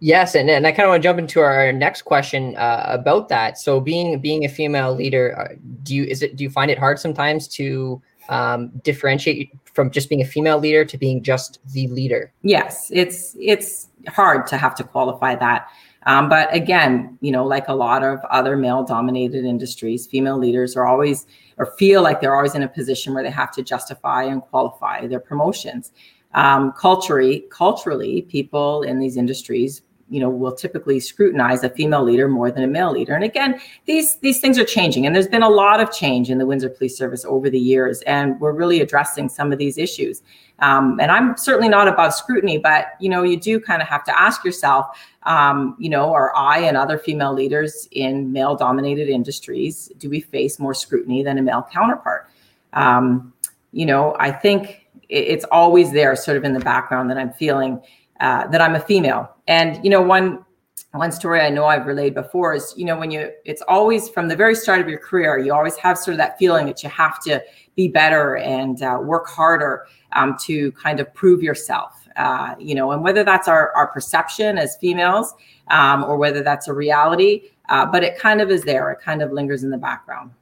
Yes 0.00 0.34
and, 0.34 0.48
and 0.48 0.66
i 0.66 0.72
kind 0.72 0.86
of 0.86 0.90
want 0.90 1.02
to 1.02 1.08
jump 1.08 1.18
into 1.18 1.40
our 1.40 1.72
next 1.72 2.02
question 2.02 2.56
uh, 2.56 2.86
about 2.88 3.28
that. 3.28 3.58
So 3.58 3.80
being 3.80 4.18
being 4.20 4.44
a 4.44 4.48
female 4.48 4.94
leader 4.94 5.38
uh, 5.38 5.54
do 5.82 5.94
you 5.94 6.04
is 6.04 6.22
it 6.22 6.36
do 6.36 6.44
you 6.44 6.50
find 6.50 6.70
it 6.70 6.78
hard 6.78 6.98
sometimes 6.98 7.48
to 7.48 8.00
um, 8.28 8.68
differentiate 8.84 9.50
from 9.64 9.90
just 9.90 10.08
being 10.08 10.20
a 10.20 10.24
female 10.24 10.58
leader 10.58 10.84
to 10.84 10.98
being 10.98 11.22
just 11.22 11.60
the 11.72 11.86
leader? 11.88 12.32
Yes 12.42 12.90
it's 12.92 13.36
it's 13.38 13.88
hard 14.08 14.46
to 14.48 14.56
have 14.56 14.74
to 14.76 14.84
qualify 14.84 15.34
that 15.36 15.68
um, 16.06 16.28
but 16.28 16.52
again, 16.54 17.18
you 17.20 17.30
know, 17.30 17.44
like 17.46 17.68
a 17.68 17.74
lot 17.74 18.02
of 18.02 18.20
other 18.30 18.56
male 18.56 18.82
dominated 18.82 19.44
industries, 19.44 20.06
female 20.06 20.38
leaders 20.38 20.76
are 20.76 20.86
always 20.86 21.26
or 21.58 21.66
feel 21.78 22.02
like 22.02 22.20
they're 22.20 22.34
always 22.34 22.54
in 22.54 22.62
a 22.62 22.68
position 22.68 23.12
where 23.12 23.22
they 23.22 23.30
have 23.30 23.50
to 23.52 23.62
justify 23.62 24.22
and 24.24 24.40
qualify 24.42 25.06
their 25.06 25.20
promotions. 25.20 25.92
Um, 26.32 26.72
culturally, 26.72 27.44
culturally, 27.50 28.22
people 28.22 28.82
in 28.82 28.98
these 28.98 29.16
industries 29.16 29.82
you 30.10 30.20
know 30.20 30.28
will 30.28 30.52
typically 30.52 31.00
scrutinize 31.00 31.62
a 31.62 31.70
female 31.70 32.02
leader 32.02 32.28
more 32.28 32.50
than 32.50 32.62
a 32.62 32.66
male 32.66 32.92
leader. 32.92 33.14
And 33.14 33.24
again 33.24 33.60
these 33.86 34.16
these 34.16 34.40
things 34.40 34.58
are 34.58 34.64
changing 34.64 35.06
and 35.06 35.14
there's 35.14 35.28
been 35.28 35.42
a 35.42 35.48
lot 35.48 35.80
of 35.80 35.92
change 35.92 36.28
in 36.28 36.38
the 36.38 36.46
windsor 36.46 36.68
police 36.68 36.96
service 36.96 37.24
over 37.24 37.48
the 37.48 37.58
years 37.58 38.02
and 38.02 38.38
we're 38.40 38.52
really 38.52 38.80
addressing 38.80 39.28
some 39.28 39.52
of 39.52 39.58
these 39.58 39.78
issues. 39.78 40.22
Um, 40.58 41.00
and 41.00 41.10
i'm 41.10 41.38
certainly 41.38 41.70
not 41.70 41.88
above 41.88 42.12
scrutiny 42.12 42.58
but 42.58 42.88
you 43.00 43.08
know 43.08 43.22
you 43.22 43.40
do 43.40 43.58
kind 43.58 43.80
of 43.80 43.88
have 43.88 44.04
to 44.04 44.20
ask 44.20 44.44
yourself 44.44 44.98
um, 45.22 45.74
you 45.78 45.88
know 45.88 46.12
are 46.12 46.36
i 46.36 46.58
and 46.58 46.76
other 46.76 46.98
female 46.98 47.32
leaders 47.32 47.88
in 47.92 48.30
male 48.30 48.54
dominated 48.56 49.08
industries 49.08 49.90
do 49.96 50.10
we 50.10 50.20
face 50.20 50.58
more 50.58 50.74
scrutiny 50.74 51.22
than 51.22 51.38
a 51.38 51.42
male 51.42 51.66
counterpart? 51.72 52.28
Um, 52.74 53.32
you 53.72 53.86
know 53.86 54.16
i 54.18 54.30
think 54.30 54.86
it's 55.08 55.44
always 55.46 55.92
there 55.92 56.14
sort 56.14 56.36
of 56.36 56.44
in 56.44 56.52
the 56.52 56.60
background 56.60 57.10
that 57.10 57.18
i'm 57.18 57.32
feeling 57.32 57.80
uh, 58.20 58.46
that 58.48 58.60
I'm 58.60 58.74
a 58.74 58.80
female. 58.80 59.34
And 59.48 59.82
you 59.84 59.90
know, 59.90 60.02
one 60.02 60.44
one 60.92 61.12
story 61.12 61.40
I 61.40 61.50
know 61.50 61.66
I've 61.66 61.86
relayed 61.86 62.14
before 62.14 62.54
is, 62.54 62.74
you 62.76 62.84
know, 62.84 62.98
when 62.98 63.10
you 63.10 63.30
it's 63.44 63.62
always 63.68 64.08
from 64.08 64.28
the 64.28 64.36
very 64.36 64.54
start 64.54 64.80
of 64.80 64.88
your 64.88 64.98
career, 64.98 65.38
you 65.38 65.54
always 65.54 65.76
have 65.76 65.98
sort 65.98 66.14
of 66.14 66.18
that 66.18 66.38
feeling 66.38 66.66
that 66.66 66.82
you 66.82 66.88
have 66.88 67.22
to 67.24 67.42
be 67.76 67.88
better 67.88 68.36
and 68.38 68.82
uh, 68.82 68.98
work 69.00 69.28
harder 69.28 69.86
um, 70.12 70.36
to 70.42 70.72
kind 70.72 71.00
of 71.00 71.12
prove 71.14 71.42
yourself. 71.42 71.96
Uh, 72.16 72.54
you 72.58 72.74
know, 72.74 72.90
and 72.90 73.02
whether 73.02 73.22
that's 73.22 73.46
our, 73.46 73.72
our 73.76 73.86
perception 73.86 74.58
as 74.58 74.76
females 74.76 75.32
um, 75.68 76.02
or 76.04 76.16
whether 76.16 76.42
that's 76.42 76.66
a 76.66 76.72
reality, 76.72 77.42
uh, 77.68 77.86
but 77.86 78.02
it 78.02 78.18
kind 78.18 78.40
of 78.40 78.50
is 78.50 78.64
there. 78.64 78.90
It 78.90 79.00
kind 79.00 79.22
of 79.22 79.30
lingers 79.30 79.62
in 79.62 79.70
the 79.70 79.78
background. 79.78 80.32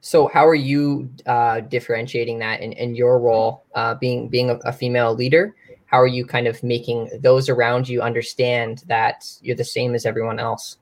So, 0.00 0.28
how 0.28 0.48
are 0.48 0.56
you 0.56 1.08
uh, 1.26 1.60
differentiating 1.60 2.38
that 2.40 2.60
in, 2.60 2.72
in 2.72 2.96
your 2.96 3.20
role, 3.20 3.64
uh, 3.74 3.94
being 3.94 4.28
being 4.28 4.50
a, 4.50 4.54
a 4.64 4.72
female 4.72 5.14
leader? 5.14 5.54
How 5.92 6.00
are 6.00 6.06
you 6.06 6.24
kind 6.24 6.48
of 6.48 6.62
making 6.62 7.10
those 7.20 7.50
around 7.50 7.86
you 7.88 8.00
understand 8.00 8.82
that 8.88 9.26
you're 9.42 9.54
the 9.54 9.62
same 9.62 9.94
as 9.94 10.06
everyone 10.06 10.40
else? 10.40 10.78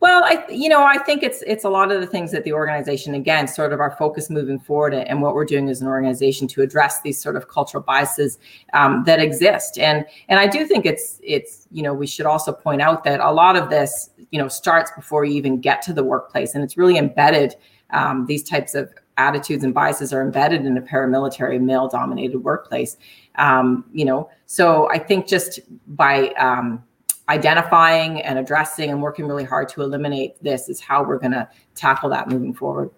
Well 0.00 0.24
i 0.24 0.44
you 0.50 0.68
know 0.68 0.82
i 0.82 0.98
think 0.98 1.22
it's 1.22 1.42
it's 1.46 1.64
a 1.64 1.70
lot 1.70 1.90
of 1.90 2.00
the 2.00 2.06
things 2.06 2.30
that 2.32 2.44
the 2.44 2.52
organization 2.52 3.14
again 3.14 3.46
sort 3.46 3.72
of 3.72 3.80
our 3.80 3.92
focus 3.92 4.28
moving 4.28 4.58
forward 4.58 4.92
and 4.92 5.22
what 5.22 5.34
we're 5.34 5.46
doing 5.46 5.68
as 5.70 5.80
an 5.80 5.86
organization 5.86 6.46
to 6.48 6.62
address 6.62 7.00
these 7.00 7.18
sort 7.18 7.36
of 7.36 7.48
cultural 7.48 7.82
biases 7.82 8.38
um, 8.74 9.04
that 9.04 9.20
exist. 9.20 9.78
And 9.78 10.04
and 10.28 10.40
i 10.40 10.46
do 10.46 10.66
think 10.66 10.84
it's 10.84 11.20
it's 11.22 11.68
you 11.70 11.82
know 11.82 11.94
we 11.94 12.06
should 12.06 12.26
also 12.26 12.52
point 12.52 12.82
out 12.82 13.04
that 13.04 13.20
a 13.20 13.30
lot 13.30 13.56
of 13.56 13.70
this 13.70 14.10
you 14.30 14.38
know 14.38 14.48
starts 14.48 14.90
before 14.96 15.24
you 15.24 15.34
even 15.34 15.60
get 15.60 15.80
to 15.82 15.92
the 15.92 16.04
workplace. 16.04 16.54
And 16.54 16.64
it's 16.64 16.76
really 16.76 16.98
embedded 16.98 17.54
um, 17.90 18.26
these 18.26 18.42
types 18.42 18.74
of 18.74 18.92
attitudes 19.16 19.64
and 19.64 19.72
biases 19.72 20.12
are 20.12 20.22
embedded 20.22 20.66
in 20.66 20.76
a 20.76 20.82
paramilitary 20.82 21.60
male 21.60 21.88
dominated 21.88 22.38
workplace 22.38 22.96
um, 23.36 23.84
you 23.92 24.04
know 24.04 24.28
so 24.46 24.88
i 24.90 24.98
think 24.98 25.26
just 25.26 25.60
by 25.88 26.28
um, 26.30 26.82
identifying 27.28 28.20
and 28.22 28.38
addressing 28.38 28.90
and 28.90 29.00
working 29.00 29.26
really 29.26 29.44
hard 29.44 29.68
to 29.68 29.82
eliminate 29.82 30.42
this 30.42 30.68
is 30.68 30.80
how 30.80 31.02
we're 31.02 31.18
going 31.18 31.32
to 31.32 31.48
tackle 31.74 32.08
that 32.08 32.28
moving 32.28 32.54
forward 32.54 32.90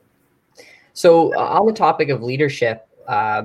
so 0.92 1.34
uh, 1.34 1.58
on 1.60 1.66
the 1.66 1.72
topic 1.72 2.08
of 2.08 2.22
leadership 2.22 2.88
uh, 3.08 3.42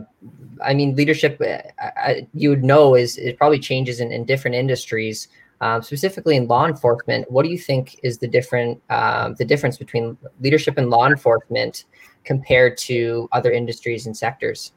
i 0.63 0.74
mean 0.74 0.95
leadership 0.95 1.41
uh, 1.41 2.13
you 2.33 2.50
would 2.50 2.63
know 2.63 2.95
is 2.95 3.17
it 3.17 3.38
probably 3.38 3.60
changes 3.60 4.00
in, 4.00 4.12
in 4.12 4.25
different 4.25 4.55
industries 4.55 5.27
um, 5.62 5.83
specifically 5.83 6.36
in 6.36 6.48
law 6.48 6.65
enforcement. 6.65 7.29
What 7.31 7.43
do 7.43 7.50
you 7.50 7.57
think 7.57 8.00
is 8.03 8.17
the 8.17 8.27
different 8.27 8.81
um, 8.89 9.36
the 9.36 9.45
difference 9.45 9.77
between 9.77 10.17
leadership 10.41 10.77
in 10.77 10.89
law 10.89 11.07
enforcement 11.07 11.86
compared 12.24 12.77
to 12.79 13.29
other 13.31 13.51
industries 13.51 14.07
and 14.07 14.17
sectors? 14.17 14.74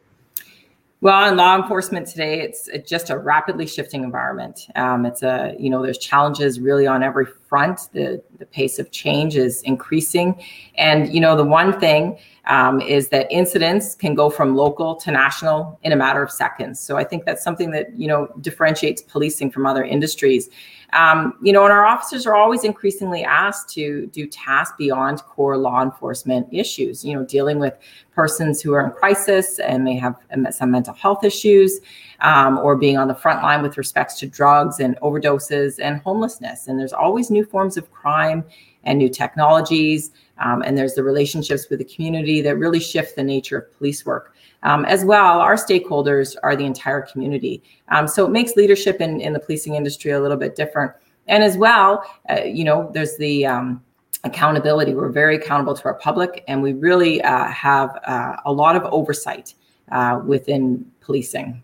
Well, 1.04 1.30
in 1.30 1.37
law 1.37 1.54
enforcement 1.54 2.06
today, 2.06 2.40
it's, 2.40 2.66
just 2.88 3.11
a 3.11 3.18
rapidly 3.18 3.66
shifting 3.66 4.04
environment. 4.04 4.66
Um, 4.75 5.04
it's 5.04 5.23
a, 5.23 5.54
you 5.58 5.68
know, 5.68 5.82
there's 5.82 5.99
challenges 5.99 6.58
really 6.58 6.87
on 6.87 7.02
every 7.02 7.26
front. 7.54 7.88
The, 7.92 8.20
the 8.40 8.46
pace 8.46 8.80
of 8.80 8.90
change 8.90 9.37
is 9.37 9.62
increasing. 9.62 10.34
And, 10.76 11.14
you 11.14 11.20
know, 11.20 11.37
the 11.37 11.44
one 11.44 11.78
thing 11.78 12.18
um, 12.46 12.80
is 12.80 13.11
that 13.11 13.30
incidents 13.30 13.94
can 13.94 14.12
go 14.16 14.28
from 14.28 14.56
local 14.56 14.96
to 14.96 15.12
national 15.12 15.78
in 15.84 15.92
a 15.92 15.96
matter 15.96 16.20
of 16.20 16.32
seconds. 16.32 16.80
So 16.80 16.96
I 16.96 17.04
think 17.04 17.25
that's 17.26 17.44
something 17.44 17.70
that, 17.70 17.96
you 17.96 18.08
know, 18.08 18.26
differentiates 18.40 19.02
policing 19.02 19.52
from 19.52 19.66
other 19.66 19.84
industries. 19.84 20.50
Um, 20.94 21.34
you 21.46 21.52
know, 21.52 21.62
and 21.64 21.73
our 21.73 21.87
officers 21.87 22.26
are 22.26 22.34
always 22.34 22.64
increasingly 22.64 23.23
asked 23.25 23.68
to 23.75 24.06
do 24.08 24.26
tasks 24.26 24.75
beyond 24.76 25.23
core 25.23 25.56
law 25.56 25.80
enforcement 25.82 26.49
issues, 26.52 27.04
you 27.04 27.14
know, 27.14 27.25
dealing 27.25 27.61
with 27.61 27.75
persons 28.14 28.61
who 28.62 28.73
are 28.75 28.84
in 28.84 28.90
crisis 28.92 29.61
and 29.61 29.84
may 29.84 29.96
have 29.96 30.16
some 30.50 30.70
mental 30.70 30.94
health 30.94 31.23
issues, 31.25 31.80
um, 32.21 32.59
or 32.59 32.76
being 32.76 32.97
on 32.97 33.09
the 33.09 33.14
front 33.14 33.42
line 33.42 33.62
with 33.62 33.76
respects 33.76 34.18
to 34.21 34.26
drugs 34.26 34.80
and 34.80 34.97
overdoses 35.00 35.78
and 35.80 36.00
homelessness. 36.00 36.68
And 36.68 36.78
there's 36.78 36.92
always 36.92 37.30
new 37.30 37.44
forms 37.44 37.76
of 37.76 37.90
crime 37.92 38.44
and 38.85 38.99
new 38.99 39.09
technologies. 39.09 40.11
Um, 40.38 40.62
and 40.62 40.76
there's 40.76 40.94
the 40.94 41.02
relationships 41.02 41.68
with 41.71 41.78
the 41.78 41.85
community 41.85 42.40
that 42.42 42.56
really 42.56 42.80
shift 42.80 43.16
the 43.16 43.23
nature 43.23 43.59
of 43.59 43.78
police 43.78 44.04
work. 44.04 44.35
Um, 44.62 44.85
as 44.87 45.04
well, 45.04 45.40
our 45.40 45.56
stakeholders 45.56 46.37
are 46.42 46.56
the 46.56 46.64
entire 46.64 47.02
community. 47.02 47.62
Um, 47.88 48.09
so 48.09 48.25
it 48.25 48.30
makes 48.30 48.56
leadership 48.56 49.00
in, 49.00 49.21
in 49.21 49.33
the 49.33 49.38
policing 49.38 49.75
industry 49.75 50.11
a 50.12 50.21
little 50.21 50.38
bit 50.38 50.56
different. 50.56 50.92
And 51.26 51.42
as 51.42 51.56
well, 51.56 52.04
uh, 52.30 52.42
you 52.42 52.64
know, 52.64 52.90
there's 52.92 53.16
the 53.16 53.47
um, 53.47 53.83
accountability. 54.25 54.94
We're 54.94 55.11
very 55.11 55.37
accountable 55.37 55.75
to 55.75 55.85
our 55.85 55.94
public, 55.94 56.44
and 56.49 56.62
we 56.62 56.73
really 56.73 57.23
uh, 57.23 57.47
have 57.49 57.99
uh, 58.06 58.37
a 58.44 58.52
lot 58.52 58.76
of 58.76 58.85
oversight 58.85 59.54
uh, 59.92 60.21
within 60.25 60.90
policing. 61.00 61.62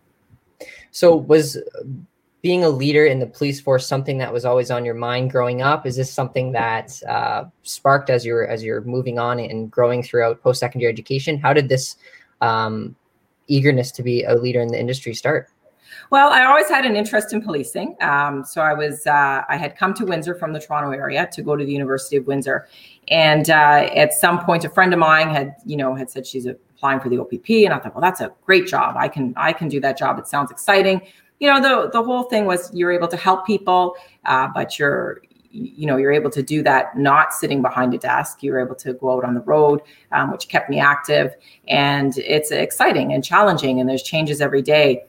So, 0.91 1.17
was 1.17 1.59
being 2.43 2.65
a 2.65 2.69
leader 2.69 3.05
in 3.05 3.19
the 3.19 3.27
police 3.27 3.61
force 3.61 3.87
something 3.87 4.19
that 4.19 4.33
was 4.33 4.45
always 4.45 4.71
on 4.71 4.85
your 4.85 4.95
mind 4.95 5.31
growing 5.31 5.61
up? 5.63 5.87
Is 5.87 5.97
this 5.97 6.11
something 6.11 6.53
that 6.53 7.01
uh, 7.09 7.45
sparked 7.63 8.09
as 8.09 8.25
you're 8.25 8.47
as 8.47 8.63
you're 8.65 8.83
moving 8.83 9.19
on 9.19 9.39
and 9.39 9.71
growing 9.71 10.03
throughout 10.03 10.43
post 10.43 10.61
secondary 10.61 10.91
education? 10.93 11.39
How 11.39 11.53
did 11.53 11.69
this 11.69 11.97
um, 12.41 12.97
eagerness 13.47 13.91
to 13.93 14.03
be 14.03 14.25
a 14.25 14.35
leader 14.35 14.61
in 14.61 14.69
the 14.69 14.81
industry 14.81 15.15
start? 15.15 15.49
Well, 16.11 16.31
I 16.31 16.45
always 16.45 16.69
had 16.69 16.85
an 16.85 16.97
interest 16.97 17.33
in 17.33 17.43
policing. 17.43 17.97
Um, 18.01 18.45
so 18.45 18.63
I 18.63 18.73
was 18.73 19.07
uh, 19.07 19.43
I 19.49 19.57
had 19.57 19.77
come 19.77 19.93
to 19.95 20.05
Windsor 20.05 20.35
from 20.35 20.53
the 20.53 20.61
Toronto 20.61 20.91
area 20.91 21.29
to 21.33 21.43
go 21.43 21.57
to 21.57 21.65
the 21.65 21.73
University 21.73 22.17
of 22.17 22.27
Windsor, 22.27 22.69
and 23.09 23.51
uh, 23.51 23.89
at 23.95 24.15
some 24.15 24.45
point, 24.45 24.65
a 24.65 24.71
friend 24.71 24.93
of 24.93 24.99
mine 24.99 25.29
had 25.29 25.57
you 25.67 25.77
know 25.77 25.95
had 25.95 26.11
said 26.11 26.27
she's 26.27 26.47
applying 26.81 27.01
for 27.01 27.09
the 27.09 27.19
OPP, 27.19 27.51
and 27.65 27.75
I 27.75 27.79
thought, 27.79 27.95
well, 27.95 28.03
that's 28.03 28.21
a 28.21 28.33
great 28.45 28.67
job. 28.67 28.97
I 28.97 29.09
can 29.09 29.35
I 29.37 29.53
can 29.53 29.69
do 29.69 29.81
that 29.81 29.99
job. 29.99 30.19
It 30.19 30.27
sounds 30.27 30.51
exciting 30.51 31.03
you 31.41 31.49
know 31.49 31.61
the 31.61 31.91
the 31.91 32.03
whole 32.03 32.25
thing 32.25 32.45
was 32.45 32.73
you're 32.73 32.93
able 32.93 33.09
to 33.09 33.17
help 33.17 33.47
people 33.47 33.97
uh, 34.27 34.47
but 34.55 34.79
you're 34.79 35.23
you 35.51 35.87
know 35.87 35.97
you're 35.97 36.13
able 36.13 36.31
to 36.31 36.43
do 36.43 36.63
that 36.63 36.97
not 36.97 37.33
sitting 37.33 37.61
behind 37.61 37.93
a 37.93 37.99
desk 37.99 38.43
you're 38.43 38.61
able 38.61 38.77
to 38.77 38.93
go 38.95 39.17
out 39.17 39.25
on 39.25 39.35
the 39.35 39.41
road 39.41 39.81
um, 40.13 40.31
which 40.31 40.49
kept 40.49 40.71
me 40.71 40.79
active 40.79 41.35
and 41.67 42.19
it's 42.19 42.53
exciting 42.53 43.13
and 43.13 43.25
challenging 43.25 43.81
and 43.81 43.89
there's 43.89 44.03
changes 44.03 44.41
every 44.41 44.63
day 44.63 45.03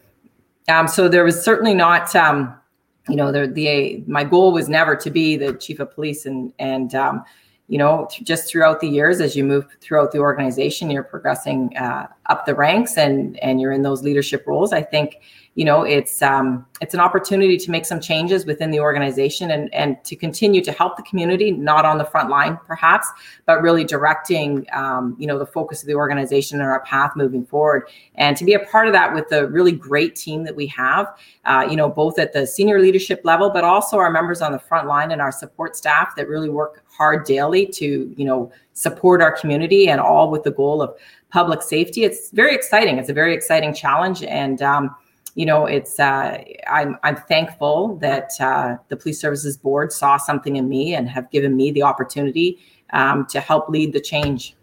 um, 0.69 0.87
so 0.87 1.07
there 1.07 1.23
was 1.23 1.43
certainly 1.43 1.73
not 1.73 2.15
um, 2.15 2.55
you 3.07 3.15
know 3.15 3.31
the, 3.31 3.47
the 3.47 4.03
my 4.07 4.23
goal 4.23 4.51
was 4.51 4.67
never 4.67 4.95
to 4.95 5.11
be 5.11 5.35
the 5.37 5.53
chief 5.53 5.79
of 5.79 5.93
police 5.93 6.25
and 6.25 6.53
and 6.57 6.95
um, 6.95 7.23
you 7.71 7.77
know 7.77 8.05
just 8.11 8.49
throughout 8.49 8.81
the 8.81 8.87
years 8.89 9.21
as 9.21 9.33
you 9.33 9.45
move 9.45 9.65
throughout 9.79 10.11
the 10.11 10.19
organization 10.19 10.91
you're 10.91 11.05
progressing 11.05 11.71
uh, 11.77 12.05
up 12.25 12.45
the 12.45 12.53
ranks 12.53 12.97
and 12.97 13.39
and 13.39 13.61
you're 13.61 13.71
in 13.71 13.81
those 13.81 14.03
leadership 14.03 14.45
roles. 14.45 14.73
I 14.73 14.81
think 14.81 15.15
you 15.55 15.65
know 15.65 15.83
it's 15.83 16.21
um, 16.21 16.65
it's 16.79 16.93
an 16.93 16.99
opportunity 16.99 17.57
to 17.57 17.71
make 17.71 17.85
some 17.85 17.99
changes 17.99 18.45
within 18.45 18.71
the 18.71 18.79
organization 18.79 19.51
and 19.51 19.73
and 19.73 20.01
to 20.05 20.15
continue 20.15 20.63
to 20.63 20.71
help 20.71 20.95
the 20.95 21.03
community 21.03 21.51
not 21.51 21.83
on 21.85 21.97
the 21.97 22.05
front 22.05 22.29
line 22.29 22.57
perhaps 22.65 23.07
but 23.45 23.61
really 23.61 23.83
directing 23.83 24.65
um, 24.71 25.15
you 25.19 25.27
know 25.27 25.37
the 25.37 25.45
focus 25.45 25.81
of 25.81 25.87
the 25.87 25.93
organization 25.93 26.61
and 26.61 26.69
our 26.69 26.81
path 26.81 27.11
moving 27.15 27.45
forward. 27.45 27.83
And 28.15 28.37
to 28.37 28.45
be 28.45 28.53
a 28.53 28.59
part 28.59 28.87
of 28.87 28.93
that 28.93 29.13
with 29.13 29.27
the 29.29 29.47
really 29.49 29.73
great 29.73 30.15
team 30.15 30.43
that 30.45 30.55
we 30.55 30.67
have 30.67 31.07
uh, 31.45 31.67
you 31.69 31.75
know 31.75 31.89
both 31.89 32.17
at 32.17 32.31
the 32.31 32.47
senior 32.47 32.79
leadership 32.79 33.21
level 33.23 33.49
but 33.49 33.63
also 33.63 33.97
our 33.97 34.09
members 34.09 34.41
on 34.41 34.53
the 34.53 34.59
front 34.59 34.87
line 34.87 35.11
and 35.11 35.21
our 35.21 35.31
support 35.31 35.75
staff 35.75 36.15
that 36.15 36.29
really 36.29 36.49
work 36.49 36.83
hard 36.87 37.25
daily 37.25 37.65
to 37.65 38.13
you 38.15 38.25
know 38.25 38.51
support 38.73 39.21
our 39.21 39.31
community 39.31 39.89
and 39.89 39.99
all 39.99 40.31
with 40.31 40.43
the 40.43 40.51
goal 40.51 40.81
of 40.81 40.95
public 41.29 41.61
safety. 41.61 42.03
It's 42.03 42.29
very 42.31 42.53
exciting. 42.53 42.97
It's 42.97 43.09
a 43.09 43.13
very 43.13 43.33
exciting 43.33 43.73
challenge. 43.73 44.23
And 44.23 44.61
um, 44.61 44.95
you 45.35 45.45
know, 45.45 45.65
it's 45.65 45.99
uh, 45.99 46.43
I'm 46.69 46.97
I'm 47.03 47.15
thankful 47.15 47.95
that 47.97 48.31
uh, 48.39 48.77
the 48.89 48.97
police 48.97 49.19
services 49.19 49.57
board 49.57 49.93
saw 49.93 50.17
something 50.17 50.57
in 50.57 50.67
me 50.67 50.95
and 50.95 51.09
have 51.09 51.29
given 51.31 51.55
me 51.55 51.71
the 51.71 51.83
opportunity 51.83 52.59
um, 52.91 53.25
to 53.27 53.39
help 53.39 53.69
lead 53.69 53.93
the 53.93 54.01
change. 54.01 54.55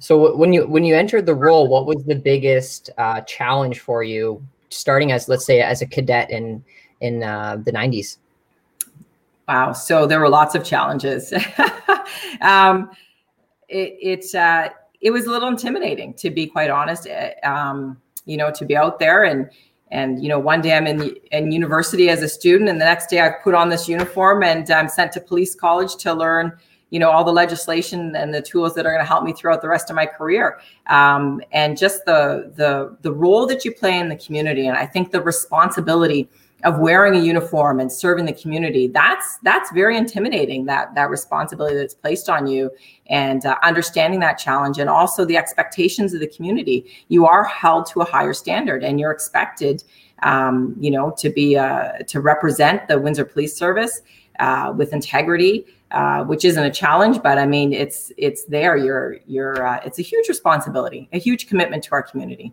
So 0.00 0.36
when 0.36 0.52
you 0.52 0.66
when 0.66 0.84
you 0.84 0.96
entered 0.96 1.26
the 1.26 1.34
role, 1.34 1.68
what 1.68 1.86
was 1.86 2.04
the 2.04 2.16
biggest 2.16 2.90
uh, 2.98 3.20
challenge 3.22 3.80
for 3.80 4.02
you, 4.02 4.44
starting 4.70 5.12
as 5.12 5.28
let's 5.28 5.46
say 5.46 5.60
as 5.60 5.80
a 5.80 5.86
cadet 5.86 6.30
in 6.30 6.64
in 7.00 7.22
uh, 7.22 7.58
the 7.64 7.72
'90s? 7.72 8.18
Wow, 9.46 9.72
so 9.72 10.06
there 10.06 10.20
were 10.20 10.28
lots 10.28 10.54
of 10.54 10.64
challenges. 10.64 11.32
um, 12.40 12.90
it 13.68 13.96
it, 14.00 14.34
uh, 14.34 14.70
it 15.00 15.10
was 15.10 15.26
a 15.26 15.30
little 15.30 15.48
intimidating, 15.48 16.14
to 16.14 16.30
be 16.30 16.46
quite 16.48 16.70
honest. 16.70 17.06
Um, 17.44 18.00
you 18.24 18.36
know, 18.36 18.50
to 18.52 18.64
be 18.64 18.76
out 18.76 18.98
there 18.98 19.24
and 19.24 19.50
and 19.90 20.20
you 20.22 20.28
know, 20.28 20.40
one 20.40 20.60
day 20.60 20.76
I'm 20.76 20.86
in 20.86 21.14
in 21.30 21.52
university 21.52 22.08
as 22.08 22.22
a 22.22 22.28
student, 22.28 22.68
and 22.68 22.80
the 22.80 22.84
next 22.84 23.08
day 23.08 23.20
I 23.20 23.30
put 23.30 23.54
on 23.54 23.68
this 23.68 23.88
uniform 23.88 24.42
and 24.42 24.68
I'm 24.70 24.88
sent 24.88 25.12
to 25.12 25.20
police 25.20 25.54
college 25.54 25.94
to 25.96 26.12
learn, 26.12 26.52
you 26.90 26.98
know, 26.98 27.10
all 27.10 27.22
the 27.22 27.32
legislation 27.32 28.16
and 28.16 28.34
the 28.34 28.42
tools 28.42 28.74
that 28.74 28.86
are 28.86 28.90
going 28.90 29.04
to 29.04 29.08
help 29.08 29.22
me 29.24 29.32
throughout 29.32 29.62
the 29.62 29.68
rest 29.68 29.90
of 29.90 29.96
my 29.96 30.06
career. 30.06 30.58
Um, 30.88 31.42
and 31.52 31.78
just 31.78 32.04
the 32.06 32.52
the 32.56 32.96
the 33.02 33.12
role 33.12 33.46
that 33.46 33.64
you 33.64 33.72
play 33.72 33.98
in 33.98 34.08
the 34.08 34.16
community, 34.16 34.66
and 34.66 34.76
I 34.76 34.86
think 34.86 35.12
the 35.12 35.22
responsibility 35.22 36.28
of 36.64 36.78
wearing 36.78 37.14
a 37.14 37.18
uniform 37.18 37.78
and 37.78 37.92
serving 37.92 38.24
the 38.24 38.32
community 38.32 38.88
that's 38.88 39.38
that's 39.42 39.70
very 39.72 39.96
intimidating 39.96 40.64
that 40.64 40.94
that 40.94 41.10
responsibility 41.10 41.76
that's 41.76 41.94
placed 41.94 42.28
on 42.28 42.46
you 42.46 42.70
and 43.08 43.44
uh, 43.44 43.56
understanding 43.62 44.18
that 44.20 44.38
challenge 44.38 44.78
and 44.78 44.88
also 44.88 45.24
the 45.24 45.36
expectations 45.36 46.14
of 46.14 46.20
the 46.20 46.26
community. 46.26 46.86
You 47.08 47.26
are 47.26 47.44
held 47.44 47.86
to 47.90 48.00
a 48.00 48.04
higher 48.04 48.32
standard 48.32 48.82
and 48.82 48.98
you're 48.98 49.10
expected 49.10 49.84
um, 50.22 50.74
you 50.80 50.90
know 50.90 51.14
to 51.18 51.28
be 51.28 51.56
uh, 51.56 51.98
to 52.08 52.20
represent 52.20 52.88
the 52.88 52.98
windsor 52.98 53.24
police 53.24 53.56
service 53.56 54.00
uh, 54.40 54.72
with 54.74 54.92
integrity 54.92 55.66
uh, 55.90 56.24
which 56.24 56.44
isn't 56.44 56.64
a 56.64 56.70
challenge 56.70 57.22
but 57.22 57.38
i 57.38 57.46
mean 57.46 57.72
it's 57.72 58.10
it's 58.16 58.44
there. 58.46 58.76
You're 58.76 59.18
you're 59.26 59.66
uh, 59.66 59.80
it's 59.84 59.98
a 59.98 60.02
huge 60.02 60.28
responsibility 60.28 61.08
a 61.12 61.18
huge 61.18 61.46
commitment 61.46 61.84
to 61.84 61.92
our 61.92 62.02
community 62.02 62.52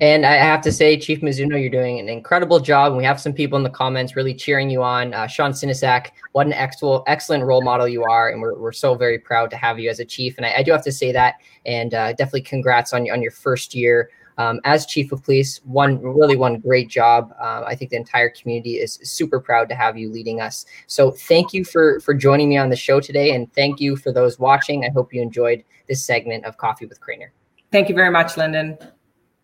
and 0.00 0.26
I 0.26 0.34
have 0.34 0.60
to 0.62 0.72
say, 0.72 0.98
Chief 0.98 1.20
Mizuno, 1.20 1.60
you're 1.60 1.70
doing 1.70 1.98
an 1.98 2.08
incredible 2.08 2.60
job. 2.60 2.88
And 2.88 2.96
we 2.96 3.04
have 3.04 3.20
some 3.20 3.32
people 3.32 3.56
in 3.56 3.62
the 3.62 3.70
comments 3.70 4.16
really 4.16 4.34
cheering 4.34 4.70
you 4.70 4.82
on. 4.82 5.14
Uh, 5.14 5.26
Sean 5.26 5.52
Sinisak, 5.52 6.08
what 6.32 6.46
an 6.46 6.52
excellent, 6.52 7.04
excellent 7.06 7.44
role 7.44 7.62
model 7.62 7.88
you 7.88 8.04
are. 8.04 8.30
And 8.30 8.40
we're, 8.40 8.58
we're 8.58 8.72
so 8.72 8.94
very 8.94 9.18
proud 9.18 9.50
to 9.50 9.56
have 9.56 9.78
you 9.78 9.90
as 9.90 10.00
a 10.00 10.04
chief. 10.04 10.36
And 10.36 10.46
I, 10.46 10.56
I 10.58 10.62
do 10.62 10.72
have 10.72 10.84
to 10.84 10.92
say 10.92 11.12
that. 11.12 11.36
And 11.66 11.94
uh, 11.94 12.12
definitely 12.12 12.42
congrats 12.42 12.92
on, 12.92 13.10
on 13.10 13.22
your 13.22 13.30
first 13.30 13.74
year 13.74 14.10
um, 14.38 14.60
as 14.64 14.86
chief 14.86 15.12
of 15.12 15.22
police. 15.22 15.60
One 15.64 16.00
really 16.00 16.36
one 16.36 16.58
great 16.58 16.88
job. 16.88 17.34
Uh, 17.40 17.62
I 17.66 17.74
think 17.74 17.90
the 17.90 17.96
entire 17.96 18.30
community 18.30 18.74
is 18.74 18.98
super 19.02 19.40
proud 19.40 19.68
to 19.68 19.74
have 19.74 19.96
you 19.96 20.10
leading 20.10 20.40
us. 20.40 20.66
So 20.86 21.10
thank 21.10 21.52
you 21.52 21.64
for 21.64 22.00
for 22.00 22.14
joining 22.14 22.48
me 22.48 22.56
on 22.56 22.70
the 22.70 22.76
show 22.76 23.00
today, 23.00 23.34
and 23.34 23.52
thank 23.54 23.80
you 23.80 23.96
for 23.96 24.12
those 24.12 24.38
watching. 24.38 24.84
I 24.84 24.90
hope 24.90 25.14
you 25.14 25.22
enjoyed 25.22 25.64
this 25.88 26.04
segment 26.04 26.44
of 26.44 26.56
Coffee 26.56 26.86
with 26.86 27.00
Craner. 27.00 27.28
Thank 27.70 27.88
you 27.88 27.94
very 27.94 28.10
much, 28.10 28.36
Lyndon. 28.36 28.78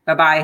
Bye 0.07 0.15
bye. 0.15 0.39